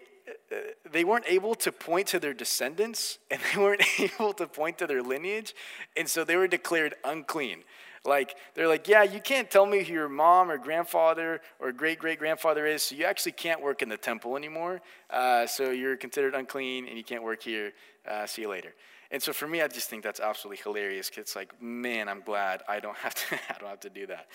[0.52, 0.56] uh,
[0.92, 4.88] they weren't able to point to their descendants and they weren't able to point to
[4.88, 5.54] their lineage
[5.96, 7.64] and so they were declared unclean
[8.08, 12.00] like they're like yeah you can't tell me who your mom or grandfather or great
[12.00, 14.82] great grandfather is so you actually can't work in the temple anymore.
[15.10, 17.74] Uh, so you're considered unclean and you can't work here.
[18.10, 18.74] Uh, see you later.
[19.12, 22.62] And so for me i just think that's absolutely hilarious it's like man i'm glad
[22.68, 24.28] i don't have to i don't have to do that.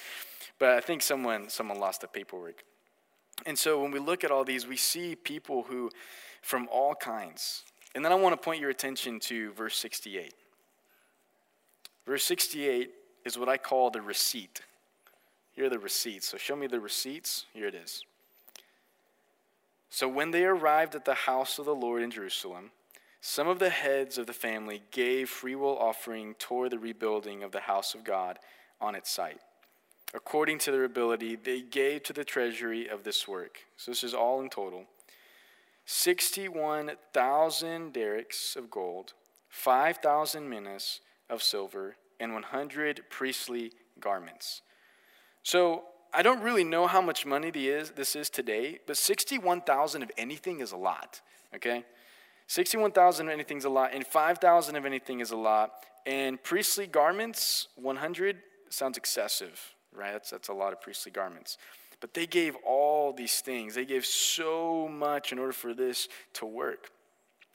[0.58, 2.64] But i think someone someone lost the paperwork.
[3.46, 5.90] And so when we look at all these, we see people who,
[6.42, 7.64] from all kinds.
[7.94, 10.34] And then I want to point your attention to verse 68.
[12.06, 12.90] Verse 68
[13.24, 14.62] is what I call the receipt.
[15.52, 16.28] Here are the receipts.
[16.28, 17.46] So show me the receipts.
[17.52, 18.04] Here it is.
[19.90, 22.70] So when they arrived at the house of the Lord in Jerusalem,
[23.20, 27.60] some of the heads of the family gave freewill offering toward the rebuilding of the
[27.60, 28.38] house of God
[28.80, 29.40] on its site
[30.14, 33.60] according to their ability, they gave to the treasury of this work.
[33.76, 34.84] So this is all in total
[35.84, 39.14] 61,000 darics of gold,
[39.48, 44.62] 5,000 minas of silver, and 100 priestly garments.
[45.42, 50.60] So I don't really know how much money this is today, but 61,000 of anything
[50.60, 51.20] is a lot,
[51.54, 51.84] okay?
[52.46, 55.72] 61,000 of anything is a lot, and 5,000 of anything is a lot.
[56.04, 60.12] And priestly garments, 100, sounds excessive right?
[60.12, 61.58] That's, that's a lot of priestly garments.
[62.00, 66.46] But they gave all these things, they gave so much in order for this to
[66.46, 66.90] work.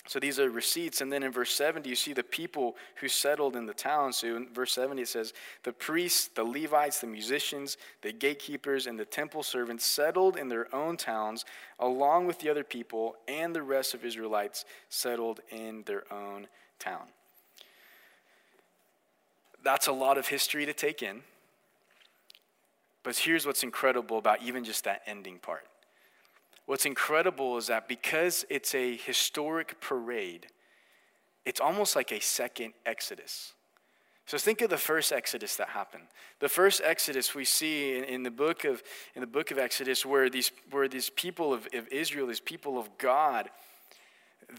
[0.07, 1.01] So these are receipts.
[1.01, 4.13] And then in verse 70, you see the people who settled in the town.
[4.13, 5.33] So in verse 70, it says,
[5.63, 10.73] The priests, the Levites, the musicians, the gatekeepers, and the temple servants settled in their
[10.73, 11.43] own towns,
[11.79, 16.47] along with the other people, and the rest of Israelites settled in their own
[16.79, 17.07] town.
[19.61, 21.21] That's a lot of history to take in.
[23.03, 25.65] But here's what's incredible about even just that ending part
[26.67, 30.47] What's incredible is that because it's a historic parade,
[31.45, 33.53] it's almost like a second Exodus.
[34.25, 36.03] So think of the first Exodus that happened.
[36.41, 38.83] The first Exodus we see in, in, the book of
[39.15, 42.77] in the book of Exodus, where these where these people of, of Israel, these people
[42.77, 43.49] of God,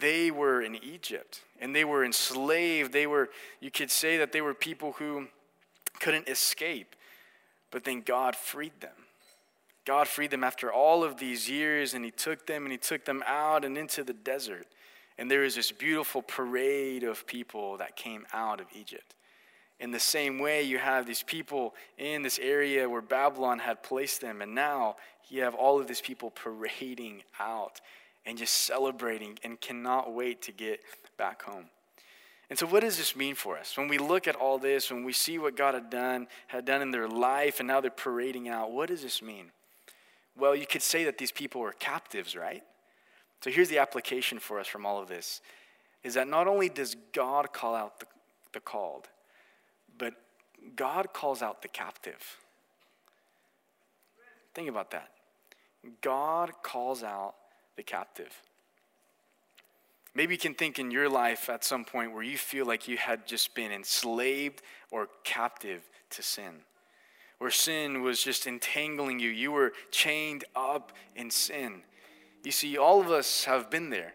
[0.01, 2.95] they were in Egypt and they were enslaved.
[2.95, 3.29] They were,
[3.61, 5.27] you could say that they were people who
[6.01, 6.97] couldn't escape,
[7.71, 9.08] but then God freed them.
[9.89, 13.07] God freed them after all of these years, and He took them and He took
[13.07, 14.67] them out and into the desert.
[15.17, 19.15] And there was this beautiful parade of people that came out of Egypt.
[19.81, 24.21] In the same way, you have these people in this area where Babylon had placed
[24.21, 24.97] them, and now
[25.31, 27.81] you have all of these people parading out
[28.27, 30.81] and just celebrating and cannot wait to get
[31.17, 31.65] back home.
[32.51, 33.79] And so, what does this mean for us?
[33.79, 36.83] When we look at all this, when we see what God had done, had done
[36.83, 39.51] in their life, and now they're parading out, what does this mean?
[40.39, 42.63] Well, you could say that these people were captives, right?
[43.43, 45.41] So here's the application for us from all of this
[46.05, 48.07] is that not only does God call out the,
[48.53, 49.09] the called,
[49.99, 50.15] but
[50.77, 52.39] God calls out the captive.
[54.55, 55.11] Think about that.
[56.01, 57.35] God calls out
[57.77, 58.33] the captive.
[60.15, 62.97] Maybe you can think in your life at some point where you feel like you
[62.97, 64.63] had just been enslaved
[64.93, 66.55] or captive to sin
[67.39, 69.31] where sin was just entangling you.
[69.31, 71.83] You were chained up in sin.
[72.45, 74.15] You see, all of us have been there.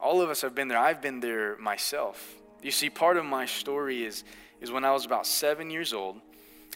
[0.00, 0.78] All of us have been there.
[0.78, 2.34] I've been there myself.
[2.62, 4.24] You see, part of my story is,
[4.60, 6.20] is when I was about seven years old.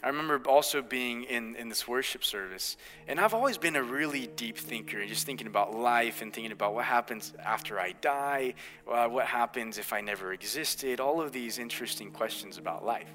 [0.03, 2.75] I remember also being in, in this worship service.
[3.07, 6.73] And I've always been a really deep thinker, just thinking about life and thinking about
[6.73, 8.55] what happens after I die,
[8.91, 13.07] uh, what happens if I never existed, all of these interesting questions about life.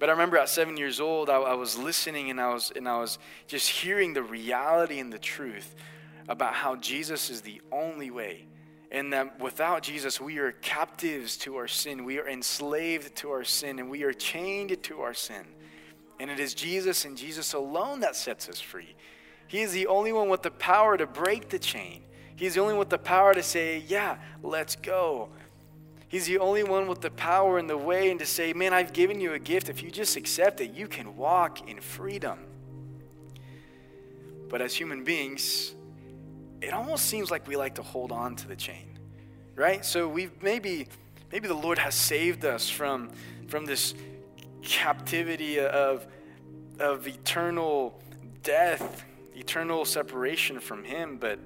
[0.00, 2.88] But I remember at seven years old, I, I was listening and I was, and
[2.88, 5.76] I was just hearing the reality and the truth
[6.26, 8.46] about how Jesus is the only way.
[8.90, 12.04] And that without Jesus, we are captives to our sin.
[12.04, 15.44] We are enslaved to our sin and we are chained to our sin.
[16.18, 18.96] And it is Jesus and Jesus alone that sets us free.
[19.48, 22.02] He is the only one with the power to break the chain.
[22.36, 25.28] He's the only one with the power to say, Yeah, let's go.
[26.10, 28.92] He's the only one with the power and the way and to say, Man, I've
[28.92, 29.68] given you a gift.
[29.68, 32.40] If you just accept it, you can walk in freedom.
[34.48, 35.72] But as human beings,
[36.60, 38.98] it almost seems like we like to hold on to the chain,
[39.54, 39.84] right?
[39.84, 40.88] So we've maybe,
[41.30, 43.10] maybe the Lord has saved us from,
[43.46, 43.94] from this
[44.62, 46.08] captivity of,
[46.80, 48.02] of eternal
[48.42, 49.04] death,
[49.36, 51.38] eternal separation from Him, but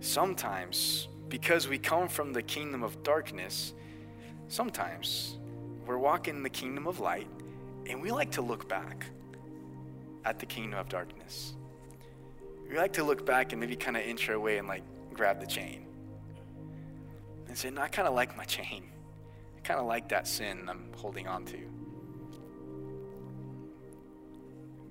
[0.00, 3.72] sometimes because we come from the kingdom of darkness,
[4.54, 5.36] Sometimes
[5.84, 7.26] we're walking in the kingdom of light
[7.88, 9.04] and we like to look back
[10.24, 11.54] at the kingdom of darkness.
[12.70, 15.40] We like to look back and maybe kind of inch our way and like grab
[15.40, 15.86] the chain
[17.48, 18.84] and say, no, I kind of like my chain.
[19.56, 21.58] I kind of like that sin I'm holding on to.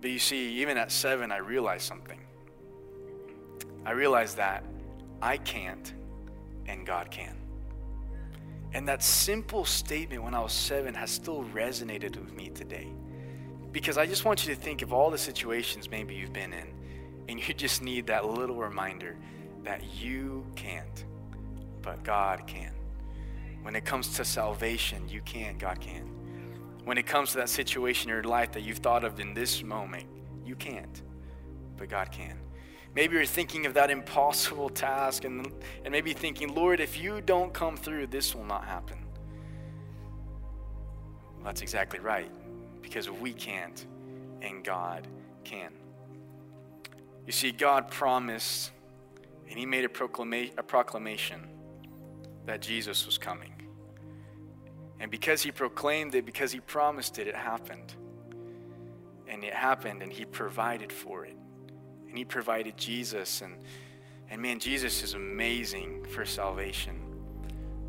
[0.01, 2.20] But you see, even at seven, I realized something.
[3.86, 4.66] I realized that
[5.22, 5.93] I can't
[6.68, 7.38] and God can.
[8.74, 12.88] And that simple statement when I was seven has still resonated with me today.
[13.71, 16.74] Because I just want you to think of all the situations maybe you've been in,
[17.30, 19.15] and you just need that little reminder
[19.63, 21.05] that you can't,
[21.82, 22.74] but God can.
[23.61, 26.09] When it comes to salvation, you can't, God can.
[26.84, 29.63] When it comes to that situation in your life that you've thought of in this
[29.63, 30.05] moment,
[30.45, 31.01] you can't,
[31.78, 32.43] but God can.
[32.96, 35.52] Maybe you're thinking of that impossible task and,
[35.84, 39.00] and maybe thinking, Lord, if you don't come through, this will not happen.
[41.36, 42.30] Well, that's exactly right,
[42.82, 43.86] because we can't
[44.41, 45.08] and God
[45.44, 45.72] can.
[47.26, 48.72] You see, God promised
[49.50, 51.48] and He made a, proclama- a proclamation
[52.46, 53.54] that Jesus was coming.
[55.00, 57.96] And because He proclaimed it, because He promised it, it happened.
[59.28, 61.38] And it happened, and He provided for it
[62.14, 63.55] and he provided Jesus and
[64.30, 66.95] and man Jesus is amazing for salvation.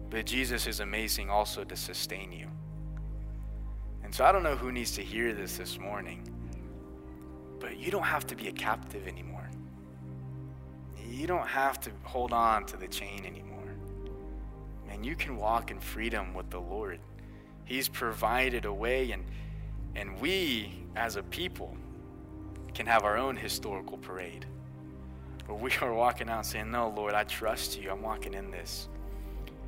[0.08, 2.46] But Jesus is amazing also to sustain you.
[4.02, 6.26] And so I don't know who needs to hear this this morning.
[7.60, 9.46] But you don't have to be a captive anymore.
[11.06, 13.74] You don't have to hold on to the chain anymore.
[14.88, 16.98] and you can walk in freedom with the Lord.
[17.66, 19.22] He's provided a way, and,
[19.94, 21.76] and we as a people
[22.74, 24.46] can have our own historical parade
[25.46, 27.90] where we are walking out saying, No, Lord, I trust you.
[27.90, 28.88] I'm walking in this.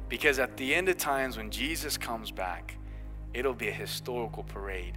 [0.09, 2.77] Because at the end of times, when Jesus comes back,
[3.35, 4.97] it'll be a historical parade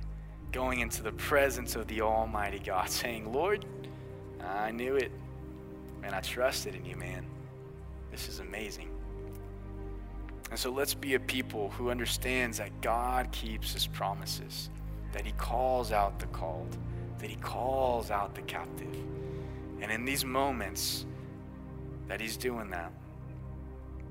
[0.51, 3.65] going into the presence of the Almighty God, saying, Lord,
[4.43, 5.11] I knew it.
[6.03, 7.25] And I trusted in you, man.
[8.11, 8.89] This is amazing.
[10.49, 14.69] And so let's be a people who understands that God keeps his promises,
[15.11, 16.75] that he calls out the called,
[17.19, 18.95] that he calls out the captive.
[19.81, 21.05] And in these moments
[22.07, 22.91] that he's doing that,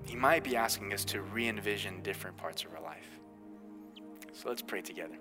[0.04, 3.08] he might be asking us to re envision different parts of our life.
[4.32, 5.16] So let's pray together.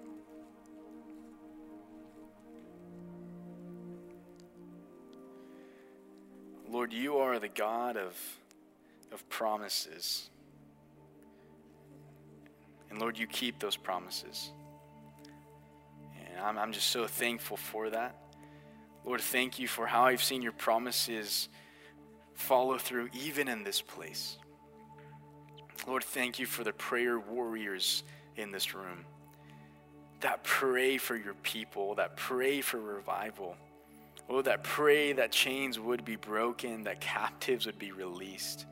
[6.70, 8.16] Lord, you are the God of,
[9.12, 10.30] of promises.
[12.90, 14.52] And Lord, you keep those promises.
[16.38, 18.16] And I'm, I'm just so thankful for that.
[19.06, 21.50] Lord, thank you for how I've seen your promises
[22.36, 24.38] follow through even in this place.
[25.88, 28.04] Lord, thank you for the prayer warriors
[28.36, 29.06] in this room
[30.20, 33.56] that pray for your people, that pray for revival.
[34.30, 38.66] Oh, that pray that chains would be broken, that captives would be released.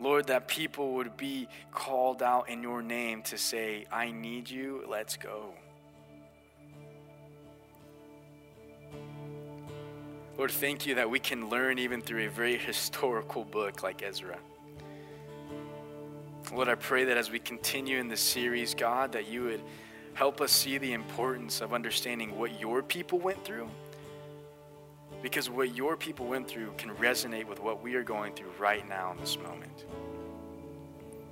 [0.00, 4.84] Lord, that people would be called out in your name to say, I need you,
[4.88, 5.54] let's go.
[10.36, 14.36] Lord, thank you that we can learn even through a very historical book like Ezra.
[16.52, 19.62] Lord, I pray that as we continue in this series, God, that you would
[20.14, 23.68] help us see the importance of understanding what your people went through.
[25.22, 28.86] Because what your people went through can resonate with what we are going through right
[28.88, 29.84] now in this moment.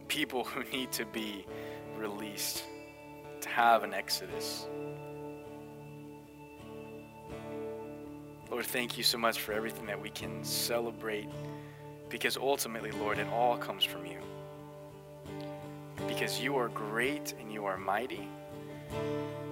[0.07, 1.44] People who need to be
[1.98, 2.62] released,
[3.40, 4.66] to have an exodus.
[8.53, 11.26] Lord, thank you so much for everything that we can celebrate
[12.11, 14.18] because ultimately, Lord, it all comes from you.
[16.07, 18.28] Because you are great and you are mighty.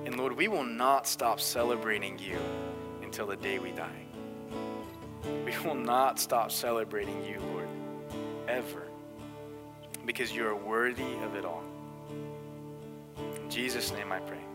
[0.05, 2.39] And Lord, we will not stop celebrating you
[3.03, 4.05] until the day we die.
[5.47, 7.69] We will not stop celebrating you, Lord,
[8.49, 8.83] ever.
[10.05, 11.65] Because you are worthy of it all.
[13.17, 14.50] In Jesus' name I pray.